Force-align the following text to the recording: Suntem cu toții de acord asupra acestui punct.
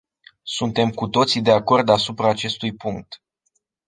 Suntem 0.43 0.89
cu 0.89 1.07
toții 1.07 1.41
de 1.41 1.51
acord 1.51 1.89
asupra 1.89 2.29
acestui 2.29 2.75
punct. 2.75 3.21